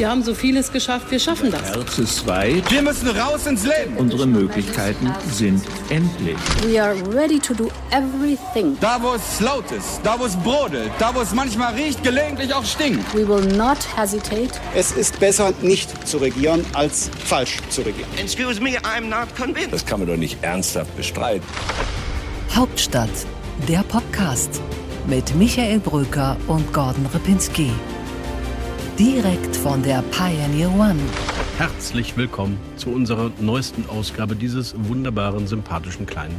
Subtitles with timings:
[0.00, 1.60] Wir haben so vieles geschafft, wir schaffen das.
[1.60, 2.70] Herz ist weit.
[2.70, 3.98] Wir müssen raus ins Leben.
[3.98, 6.38] Unsere Möglichkeiten sind endlich.
[6.62, 8.78] We are ready to do everything.
[8.80, 12.54] Da, wo es laut ist, da, wo es brodelt, da, wo es manchmal riecht, gelegentlich
[12.54, 13.14] auch stinkt.
[13.14, 14.52] We will not hesitate.
[14.74, 18.08] Es ist besser, nicht zu regieren, als falsch zu regieren.
[18.16, 19.74] Excuse me, I'm not convinced.
[19.74, 21.46] Das kann man doch nicht ernsthaft bestreiten.
[22.56, 23.10] Hauptstadt,
[23.68, 24.62] der Podcast
[25.06, 27.70] mit Michael Brücker und Gordon Ripinski.
[29.00, 31.00] Direkt von der Pioneer One.
[31.56, 36.38] Herzlich willkommen zu unserer neuesten Ausgabe dieses wunderbaren, sympathischen kleinen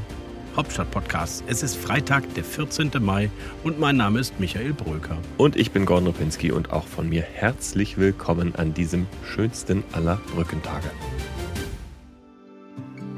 [0.56, 1.44] Hauptstadt-Podcasts.
[1.48, 2.92] Es ist Freitag, der 14.
[3.00, 3.32] Mai
[3.64, 5.18] und mein Name ist Michael Bröker.
[5.40, 10.22] Und ich bin Gordon Ripinski und auch von mir herzlich willkommen an diesem schönsten aller
[10.36, 10.92] Brückentage.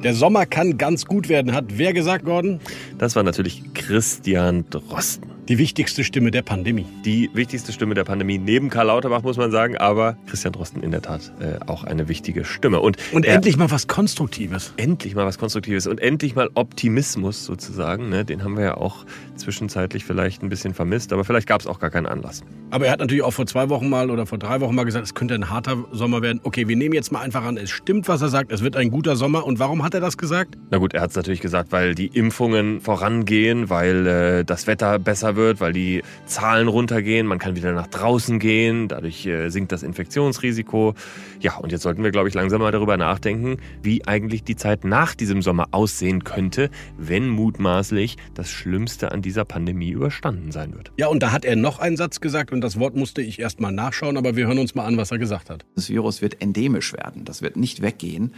[0.05, 2.62] Der Sommer kann ganz gut werden, hat wer gesagt, Gordon?
[2.98, 5.33] Das war natürlich Christian Drosten.
[5.49, 6.85] Die wichtigste Stimme der Pandemie.
[7.03, 10.91] Die wichtigste Stimme der Pandemie neben Karl Lauterbach, muss man sagen, aber Christian Drosten in
[10.91, 12.80] der Tat äh, auch eine wichtige Stimme.
[12.80, 14.73] Und, und endlich mal was Konstruktives.
[14.77, 18.08] Endlich mal was Konstruktives und endlich mal Optimismus sozusagen.
[18.08, 18.23] Ne?
[18.23, 21.80] Den haben wir ja auch zwischenzeitlich vielleicht ein bisschen vermisst, aber vielleicht gab es auch
[21.80, 22.41] gar keinen Anlass.
[22.72, 25.05] Aber er hat natürlich auch vor zwei Wochen mal oder vor drei Wochen mal gesagt,
[25.05, 26.39] es könnte ein harter Sommer werden.
[26.44, 28.91] Okay, wir nehmen jetzt mal einfach an, es stimmt, was er sagt, es wird ein
[28.91, 29.45] guter Sommer.
[29.45, 30.57] Und warum hat er das gesagt?
[30.72, 35.00] Na gut, er hat es natürlich gesagt, weil die Impfungen vorangehen, weil äh, das Wetter
[35.00, 39.72] besser wird, weil die Zahlen runtergehen, man kann wieder nach draußen gehen, dadurch äh, sinkt
[39.72, 40.95] das Infektionsrisiko.
[41.40, 44.84] Ja, und jetzt sollten wir, glaube ich, langsam mal darüber nachdenken, wie eigentlich die Zeit
[44.84, 50.92] nach diesem Sommer aussehen könnte, wenn mutmaßlich das Schlimmste an dieser Pandemie überstanden sein wird.
[50.98, 53.59] Ja, und da hat er noch einen Satz gesagt und das Wort musste ich erst
[53.59, 55.66] mal nachschauen, aber wir hören uns mal an, was er gesagt hat.
[55.75, 58.34] Das Virus wird endemisch werden, das wird nicht weggehen.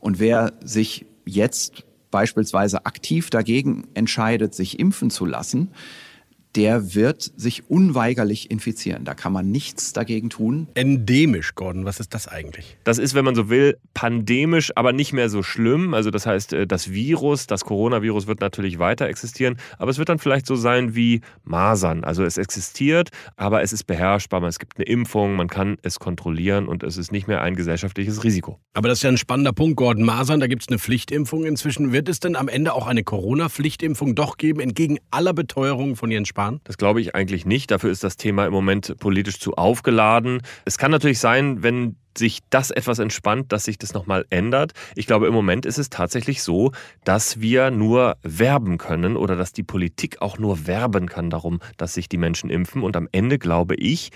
[0.00, 5.70] Und wer sich jetzt beispielsweise aktiv dagegen entscheidet, sich impfen zu lassen,
[6.56, 9.04] der wird sich unweigerlich infizieren.
[9.04, 10.68] Da kann man nichts dagegen tun.
[10.74, 12.78] Endemisch, Gordon, was ist das eigentlich?
[12.84, 15.94] Das ist, wenn man so will, pandemisch, aber nicht mehr so schlimm.
[15.94, 20.08] Also das heißt, äh, das Virus, das Coronavirus wird natürlich weiter existieren, aber es wird
[20.08, 22.04] dann vielleicht so sein wie Masern.
[22.04, 24.42] Also es existiert, aber es ist beherrschbar.
[24.44, 28.24] Es gibt eine Impfung, man kann es kontrollieren und es ist nicht mehr ein gesellschaftliches
[28.24, 28.58] Risiko.
[28.72, 30.04] Aber das ist ja ein spannender Punkt, Gordon.
[30.04, 31.92] Masern, da gibt es eine Pflichtimpfung inzwischen.
[31.92, 36.28] Wird es denn am Ende auch eine Corona-Pflichtimpfung doch geben, entgegen aller Beteuerungen von Jens
[36.28, 36.37] Spahn?
[36.64, 37.70] Das glaube ich eigentlich nicht.
[37.70, 40.42] Dafür ist das Thema im Moment politisch zu aufgeladen.
[40.64, 44.72] Es kann natürlich sein, wenn sich das etwas entspannt, dass sich das nochmal ändert.
[44.94, 46.72] Ich glaube, im Moment ist es tatsächlich so,
[47.04, 51.94] dass wir nur werben können oder dass die Politik auch nur werben kann darum, dass
[51.94, 52.82] sich die Menschen impfen.
[52.82, 54.10] Und am Ende glaube ich,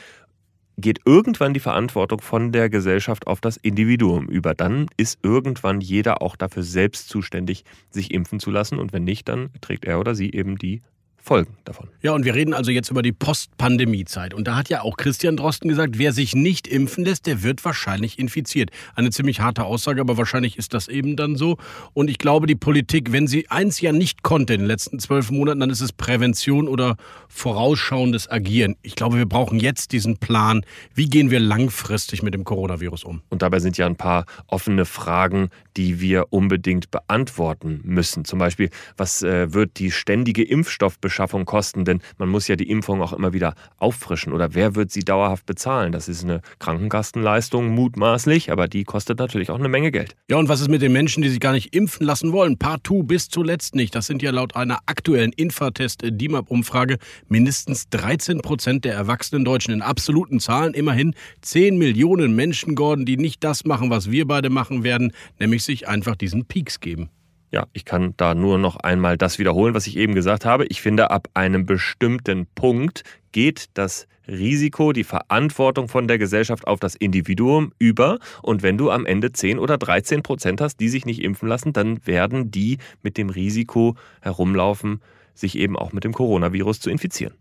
[0.79, 4.55] geht irgendwann die Verantwortung von der Gesellschaft auf das Individuum über.
[4.55, 8.79] Dann ist irgendwann jeder auch dafür selbst zuständig, sich impfen zu lassen.
[8.79, 10.83] Und wenn nicht, dann trägt er oder sie eben die
[11.25, 11.89] Folgen davon.
[12.03, 14.35] Ja, und wir reden also jetzt über die Post-Pandemie-Zeit.
[14.35, 17.65] Und da hat ja auch Christian Drosten gesagt, wer sich nicht impfen lässt, der wird
[17.65, 18.71] wahrscheinlich infiziert.
[18.97, 21.59] Eine ziemlich harte Aussage, aber wahrscheinlich ist das eben dann so.
[21.95, 25.31] Und ich glaube, die Politik, wenn sie eins ja nicht konnte in den letzten zwölf
[25.31, 26.97] Monaten, dann ist es Prävention oder
[27.29, 28.75] vorausschauendes Agieren.
[28.83, 30.67] Ich glaube, wir brauchen jetzt diesen Plan.
[30.93, 33.23] Wie gehen wir langfristig mit dem Coronavirus um?
[33.31, 38.25] Und dabei sind ja ein paar offene Fragen, die wir unbedingt beantworten müssen.
[38.25, 41.85] Zum Beispiel, was äh, wird die ständige Impfstoffbeschaffung kosten?
[41.85, 44.33] Denn man muss ja die Impfung auch immer wieder auffrischen.
[44.33, 45.93] Oder wer wird sie dauerhaft bezahlen?
[45.93, 50.17] Das ist eine Krankenkassenleistung, mutmaßlich, aber die kostet natürlich auch eine Menge Geld.
[50.29, 52.59] Ja, und was ist mit den Menschen, die sich gar nicht impfen lassen wollen?
[52.59, 53.95] Partout bis zuletzt nicht.
[53.95, 59.73] Das sind ja laut einer aktuellen Infatest-DIMAP-Umfrage mindestens 13 Prozent der erwachsenen Deutschen.
[59.73, 64.51] In absoluten Zahlen immerhin 10 Millionen Menschen, Gordon, die nicht das machen, was wir beide
[64.51, 67.11] machen werden, nämlich sich einfach diesen Peaks geben.
[67.51, 70.65] Ja, ich kann da nur noch einmal das wiederholen, was ich eben gesagt habe.
[70.67, 76.81] Ich finde, ab einem bestimmten Punkt geht das Risiko, die Verantwortung von der Gesellschaft auf
[76.81, 78.19] das Individuum über.
[78.43, 81.73] Und wenn du am Ende 10 oder 13 Prozent hast, die sich nicht impfen lassen,
[81.73, 85.01] dann werden die mit dem Risiko herumlaufen,
[85.35, 87.35] sich eben auch mit dem Coronavirus zu infizieren.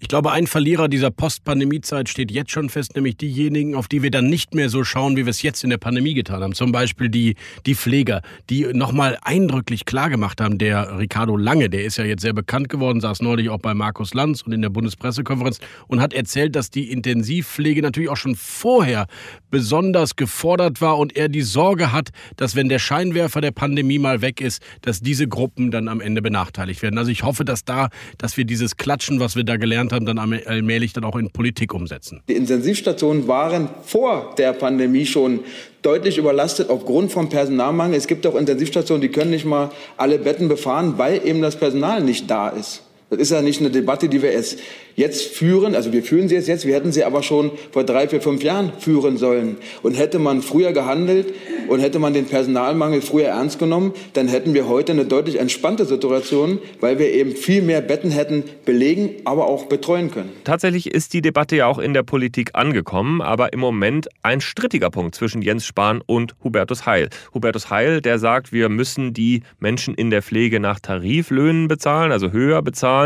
[0.00, 4.12] Ich glaube, ein Verlierer dieser Post-Pandemie-Zeit steht jetzt schon fest, nämlich diejenigen, auf die wir
[4.12, 6.54] dann nicht mehr so schauen, wie wir es jetzt in der Pandemie getan haben.
[6.54, 7.34] Zum Beispiel die,
[7.66, 10.58] die Pfleger, die nochmal eindrücklich klargemacht haben.
[10.58, 14.14] Der Ricardo Lange, der ist ja jetzt sehr bekannt geworden, saß neulich auch bei Markus
[14.14, 15.58] Lanz und in der Bundespressekonferenz
[15.88, 19.06] und hat erzählt, dass die Intensivpflege natürlich auch schon vorher
[19.50, 24.22] besonders gefordert war und er die Sorge hat, dass wenn der Scheinwerfer der Pandemie mal
[24.22, 26.98] weg ist, dass diese Gruppen dann am Ende benachteiligt werden.
[26.98, 30.18] Also ich hoffe, dass da, dass wir dieses Klatschen, was wir da gelernt haben, dann
[30.18, 32.22] allmählich dann auch in Politik umsetzen.
[32.28, 35.40] Die Intensivstationen waren vor der Pandemie schon
[35.82, 37.96] deutlich überlastet aufgrund vom Personalmangel.
[37.96, 42.02] Es gibt auch Intensivstationen, die können nicht mal alle Betten befahren, weil eben das Personal
[42.02, 42.82] nicht da ist.
[43.10, 44.58] Das ist ja nicht eine Debatte, die wir erst
[44.94, 45.74] jetzt führen.
[45.74, 46.66] Also wir führen sie jetzt jetzt.
[46.66, 49.56] Wir hätten sie aber schon vor drei, vier, fünf Jahren führen sollen.
[49.82, 51.32] Und hätte man früher gehandelt
[51.68, 55.86] und hätte man den Personalmangel früher ernst genommen, dann hätten wir heute eine deutlich entspannte
[55.86, 60.30] Situation, weil wir eben viel mehr Betten hätten belegen, aber auch betreuen können.
[60.44, 64.90] Tatsächlich ist die Debatte ja auch in der Politik angekommen, aber im Moment ein strittiger
[64.90, 67.08] Punkt zwischen Jens Spahn und Hubertus Heil.
[67.32, 72.32] Hubertus Heil, der sagt, wir müssen die Menschen in der Pflege nach Tariflöhnen bezahlen, also
[72.32, 72.97] höher bezahlen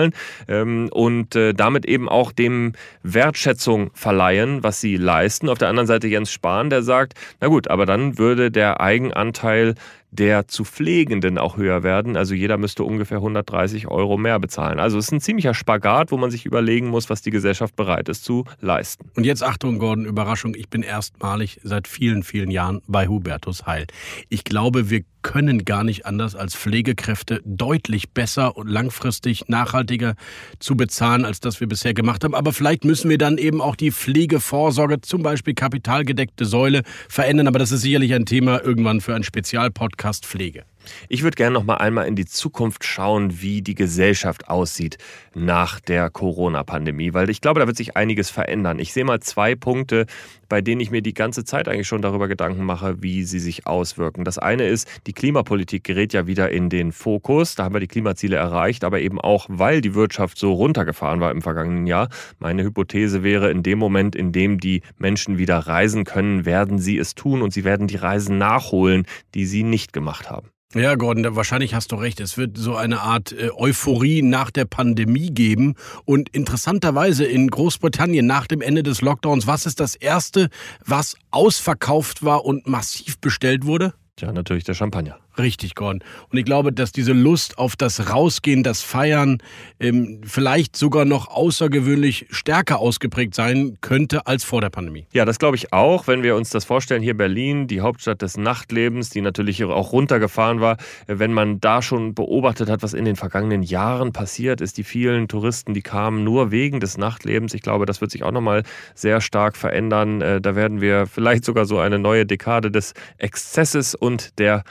[0.49, 2.73] ähm, und äh, damit eben auch dem
[3.03, 5.49] Wertschätzung verleihen, was sie leisten.
[5.49, 9.75] Auf der anderen Seite Jens Spahn, der sagt, na gut, aber dann würde der Eigenanteil
[10.13, 12.17] der zu Pflegenden auch höher werden.
[12.17, 14.79] Also jeder müsste ungefähr 130 Euro mehr bezahlen.
[14.79, 18.11] Also es ist ein ziemlicher Spagat, wo man sich überlegen muss, was die Gesellschaft bereit
[18.11, 19.11] ist zu leisten.
[19.17, 20.55] Und jetzt Achtung, Gordon, Überraschung.
[20.55, 23.87] Ich bin erstmalig seit vielen, vielen Jahren bei Hubertus Heil.
[24.29, 30.15] Ich glaube, wir können gar nicht anders als Pflegekräfte deutlich besser und langfristig nachhaltiger
[30.59, 32.35] zu bezahlen, als das wir bisher gemacht haben.
[32.35, 37.47] Aber vielleicht müssen wir dann eben auch die Pflegevorsorge, zum Beispiel kapitalgedeckte Säule, verändern.
[37.47, 40.65] Aber das ist sicherlich ein Thema irgendwann für einen Spezialpodcast Pflege.
[41.09, 44.99] Ich würde gerne noch mal einmal in die Zukunft schauen, wie die Gesellschaft aussieht
[45.35, 48.79] nach der Corona-Pandemie, weil ich glaube, da wird sich einiges verändern.
[48.79, 50.07] Ich sehe mal zwei Punkte,
[50.53, 53.67] bei denen ich mir die ganze Zeit eigentlich schon darüber Gedanken mache, wie sie sich
[53.67, 54.23] auswirken.
[54.23, 57.55] Das eine ist, die Klimapolitik gerät ja wieder in den Fokus.
[57.55, 61.31] Da haben wir die Klimaziele erreicht, aber eben auch, weil die Wirtschaft so runtergefahren war
[61.31, 62.11] im vergangenen Jahr.
[62.39, 66.99] Meine Hypothese wäre, in dem Moment, in dem die Menschen wieder reisen können, werden sie
[66.99, 70.52] es tun und sie werden die Reisen nachholen, die sie nicht gemacht haben.
[70.75, 72.19] Ja, Gordon, wahrscheinlich hast du recht.
[72.21, 75.75] Es wird so eine Art äh, Euphorie nach der Pandemie geben.
[76.07, 80.49] Und interessanterweise in Großbritannien nach dem Ende des Lockdowns, was ist das Erste,
[80.85, 83.93] was ausverkauft war und massiv bestellt wurde?
[84.19, 85.19] Ja, natürlich der Champagner.
[85.39, 86.03] Richtig, Gordon.
[86.31, 89.39] Und ich glaube, dass diese Lust auf das Rausgehen, das Feiern
[89.81, 95.07] ähm, vielleicht sogar noch außergewöhnlich stärker ausgeprägt sein könnte als vor der Pandemie.
[95.13, 96.07] Ja, das glaube ich auch.
[96.07, 100.61] Wenn wir uns das vorstellen, hier Berlin, die Hauptstadt des Nachtlebens, die natürlich auch runtergefahren
[100.61, 100.77] war,
[101.07, 105.29] wenn man da schon beobachtet hat, was in den vergangenen Jahren passiert ist, die vielen
[105.29, 107.55] Touristen, die kamen nur wegen des Nachtlebens.
[107.55, 108.65] Ich glaube, das wird sich auch nochmal
[108.95, 110.21] sehr stark verändern.
[110.21, 114.65] Äh, da werden wir vielleicht sogar so eine neue Dekade des Exzesses und der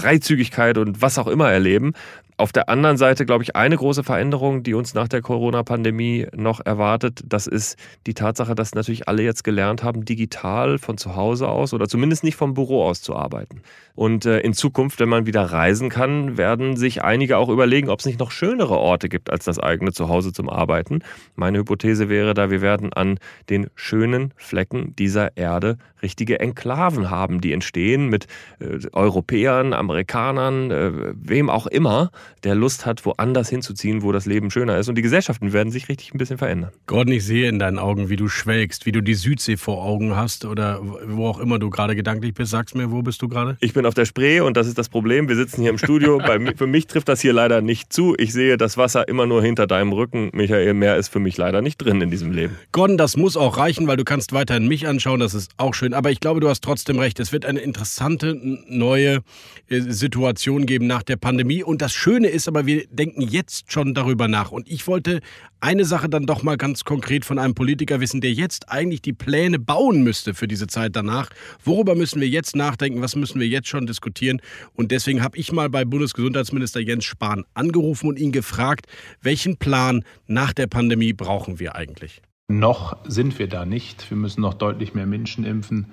[0.00, 1.92] Freizügigkeit und was auch immer erleben.
[2.40, 6.64] Auf der anderen Seite, glaube ich, eine große Veränderung, die uns nach der Corona-Pandemie noch
[6.64, 7.76] erwartet, das ist
[8.06, 12.24] die Tatsache, dass natürlich alle jetzt gelernt haben, digital von zu Hause aus oder zumindest
[12.24, 13.60] nicht vom Büro aus zu arbeiten.
[13.94, 18.00] Und äh, in Zukunft, wenn man wieder reisen kann, werden sich einige auch überlegen, ob
[18.00, 21.00] es nicht noch schönere Orte gibt als das eigene Zuhause zum Arbeiten.
[21.34, 23.18] Meine Hypothese wäre da, wir werden an
[23.50, 28.26] den schönen Flecken dieser Erde richtige Enklaven haben, die entstehen mit
[28.58, 32.10] äh, Europäern, Amerikanern, äh, wem auch immer,
[32.44, 34.88] der Lust hat, woanders hinzuziehen, wo das Leben schöner ist.
[34.88, 36.70] Und die Gesellschaften werden sich richtig ein bisschen verändern.
[36.86, 40.16] Gordon, ich sehe in deinen Augen, wie du schwelgst, wie du die Südsee vor Augen
[40.16, 42.50] hast oder wo auch immer du gerade gedanklich bist.
[42.50, 43.56] Sag's mir, wo bist du gerade?
[43.60, 45.28] Ich bin auf der Spree und das ist das Problem.
[45.28, 46.18] Wir sitzen hier im Studio.
[46.26, 48.14] Bei, für mich trifft das hier leider nicht zu.
[48.18, 50.30] Ich sehe das Wasser immer nur hinter deinem Rücken.
[50.32, 52.56] Michael, mehr ist für mich leider nicht drin in diesem Leben.
[52.72, 55.20] Gordon, das muss auch reichen, weil du kannst weiterhin mich anschauen.
[55.20, 55.94] Das ist auch schön.
[55.94, 57.20] Aber ich glaube, du hast trotzdem recht.
[57.20, 58.38] Es wird eine interessante
[58.68, 59.20] neue
[59.68, 61.62] äh, Situation geben nach der Pandemie.
[61.62, 64.50] Und das Schöne ist aber, wir denken jetzt schon darüber nach.
[64.50, 65.20] Und ich wollte
[65.60, 69.14] eine Sache dann doch mal ganz konkret von einem Politiker wissen, der jetzt eigentlich die
[69.14, 71.30] Pläne bauen müsste für diese Zeit danach.
[71.64, 73.00] Worüber müssen wir jetzt nachdenken?
[73.00, 74.42] Was müssen wir jetzt schon diskutieren?
[74.74, 78.84] Und deswegen habe ich mal bei Bundesgesundheitsminister Jens Spahn angerufen und ihn gefragt,
[79.22, 82.20] welchen Plan nach der Pandemie brauchen wir eigentlich?
[82.48, 84.10] Noch sind wir da nicht.
[84.10, 85.86] Wir müssen noch deutlich mehr Menschen impfen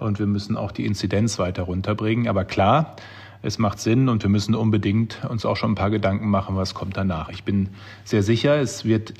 [0.00, 2.26] und wir müssen auch die Inzidenz weiter runterbringen.
[2.26, 2.96] Aber klar,
[3.42, 6.74] es macht Sinn und wir müssen unbedingt uns auch schon ein paar Gedanken machen, was
[6.74, 7.28] kommt danach.
[7.28, 7.70] Ich bin
[8.04, 9.14] sehr sicher, es wird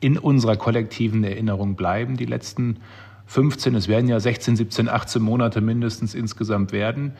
[0.00, 2.78] in unserer kollektiven Erinnerung bleiben, die letzten
[3.26, 7.12] 15, es werden ja 16, 17, 18 Monate mindestens insgesamt werden.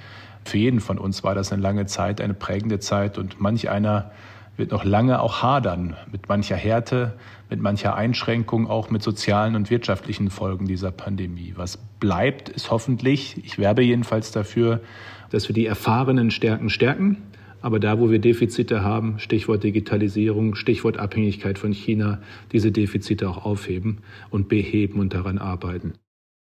[0.44, 4.10] Für jeden von uns war das eine lange Zeit, eine prägende Zeit und manch einer
[4.56, 7.16] wird noch lange auch hadern mit mancher Härte,
[7.48, 11.54] mit mancher Einschränkung, auch mit sozialen und wirtschaftlichen Folgen dieser Pandemie.
[11.56, 14.80] Was bleibt, ist hoffentlich, ich werbe jedenfalls dafür,
[15.30, 17.18] dass wir die erfahrenen Stärken stärken,
[17.60, 22.20] aber da, wo wir Defizite haben, Stichwort Digitalisierung, Stichwort Abhängigkeit von China,
[22.52, 23.98] diese Defizite auch aufheben
[24.30, 25.94] und beheben und daran arbeiten.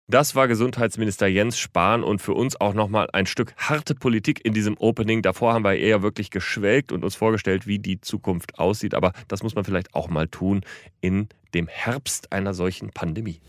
[0.07, 4.53] Das war Gesundheitsminister Jens Spahn und für uns auch nochmal ein Stück harte Politik in
[4.53, 5.23] diesem Opening.
[5.23, 8.93] Davor haben wir eher wirklich geschwelgt und uns vorgestellt, wie die Zukunft aussieht.
[8.93, 10.61] Aber das muss man vielleicht auch mal tun
[11.01, 13.39] in dem Herbst einer solchen Pandemie.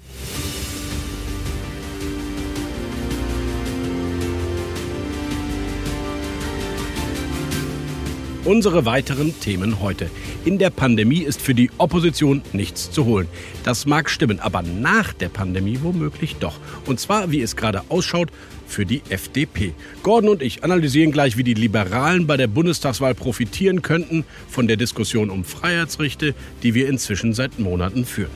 [8.47, 10.09] Unsere weiteren Themen heute.
[10.45, 13.26] In der Pandemie ist für die Opposition nichts zu holen.
[13.65, 16.61] Das mag stimmen, aber nach der Pandemie womöglich doch.
[16.87, 18.31] Und zwar, wie es gerade ausschaut,
[18.69, 19.75] für die FDP.
[20.05, 24.76] Gordon und ich analysieren gleich, wie die Liberalen bei der Bundestagswahl profitieren könnten von der
[24.76, 28.31] Diskussion um Freiheitsrechte, die wir inzwischen seit Monaten führen.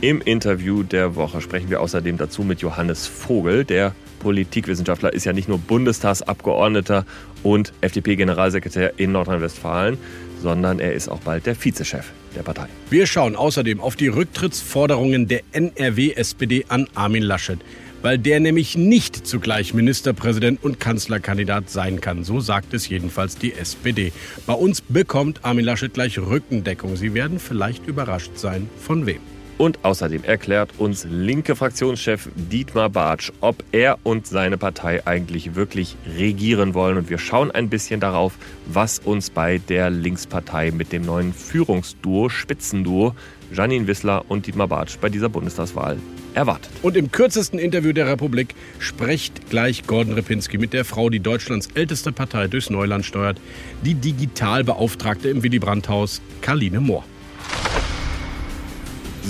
[0.00, 5.32] Im Interview der Woche sprechen wir außerdem dazu mit Johannes Vogel, der Politikwissenschaftler ist ja
[5.32, 7.04] nicht nur Bundestagsabgeordneter
[7.42, 9.98] und FDP-Generalsekretär in Nordrhein-Westfalen,
[10.40, 12.66] sondern er ist auch bald der Vizechef der Partei.
[12.88, 17.58] Wir schauen außerdem auf die Rücktrittsforderungen der NRW-SPD an Armin Laschet,
[18.02, 22.24] weil der nämlich nicht zugleich Ministerpräsident und Kanzlerkandidat sein kann.
[22.24, 24.12] So sagt es jedenfalls die SPD.
[24.46, 26.96] Bei uns bekommt Armin Laschet gleich Rückendeckung.
[26.96, 29.29] Sie werden vielleicht überrascht sein, von wem.
[29.60, 35.96] Und außerdem erklärt uns linke Fraktionschef Dietmar Bartsch, ob er und seine Partei eigentlich wirklich
[36.16, 36.96] regieren wollen.
[36.96, 42.30] Und wir schauen ein bisschen darauf, was uns bei der Linkspartei mit dem neuen Führungsduo,
[42.30, 43.14] Spitzenduo,
[43.52, 45.98] Janine Wissler und Dietmar Bartsch bei dieser Bundestagswahl
[46.32, 46.70] erwartet.
[46.80, 51.68] Und im kürzesten Interview der Republik spricht gleich Gordon Repinski mit der Frau, die Deutschlands
[51.74, 53.38] älteste Partei durchs Neuland steuert,
[53.84, 57.04] die Digitalbeauftragte im Willy Brandt-Haus, Karline Mohr.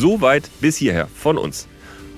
[0.00, 1.68] Soweit bis hierher von uns.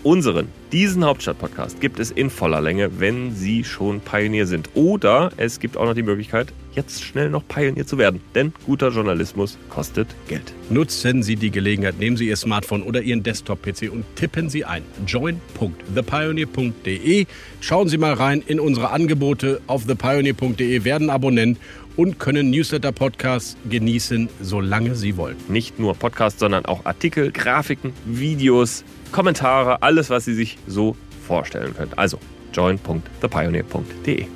[0.05, 4.71] Unseren, diesen Hauptstadt-Podcast gibt es in voller Länge, wenn Sie schon Pionier sind.
[4.75, 8.21] Oder es gibt auch noch die Möglichkeit, jetzt schnell noch Pionier zu werden.
[8.37, 10.55] Denn guter Journalismus kostet Geld.
[10.71, 14.83] Nutzen Sie die Gelegenheit, nehmen Sie Ihr Smartphone oder Ihren Desktop-PC und tippen Sie ein
[15.07, 17.27] join.thepioneer.de.
[17.61, 21.59] Schauen Sie mal rein in unsere Angebote auf thepioneer.de, werden Abonnent
[21.97, 25.37] und können Newsletter-Podcasts genießen, solange Sie wollen.
[25.49, 30.97] Nicht nur Podcasts, sondern auch Artikel, Grafiken, Videos, Kommentare, alles, was Sie sich so
[31.27, 31.93] vorstellen können.
[31.97, 32.19] Also
[32.53, 34.27] join.thepioneer.de.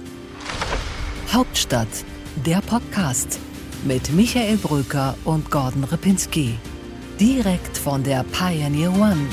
[1.33, 1.89] Hauptstadt,
[2.45, 3.39] der Podcast
[3.85, 6.55] mit Michael Bröker und Gordon Ripinski.
[7.21, 9.27] Direkt von der Pioneer One.